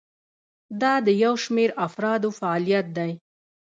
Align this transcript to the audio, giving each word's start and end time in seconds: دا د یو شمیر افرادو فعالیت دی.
دا 0.81 0.93
د 1.05 1.07
یو 1.23 1.33
شمیر 1.43 1.69
افرادو 1.87 2.29
فعالیت 2.39 2.87
دی. 2.97 3.11